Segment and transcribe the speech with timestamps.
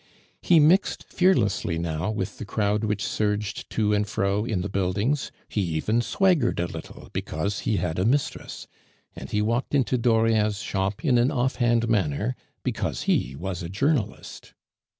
[0.41, 5.31] He mixed fearlessly now with the crowd which surged to and fro in the buildings;
[5.47, 8.65] he even swaggered a little because he had a mistress;
[9.15, 14.55] and he walked into Dauriat's shop in an offhand manner because he was a journalist.